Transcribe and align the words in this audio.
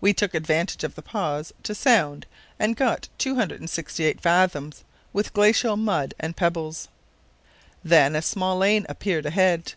We 0.00 0.14
took 0.14 0.32
advantage 0.32 0.84
of 0.84 0.94
the 0.94 1.02
pause 1.02 1.52
to 1.64 1.74
sound 1.74 2.24
and 2.58 2.74
got 2.74 3.08
268 3.18 4.18
fathoms 4.18 4.84
with 5.12 5.34
glacial 5.34 5.76
mud 5.76 6.14
and 6.18 6.34
pebbles. 6.34 6.88
Then 7.84 8.16
a 8.16 8.22
small 8.22 8.56
lane 8.56 8.86
appeared 8.88 9.26
ahead. 9.26 9.74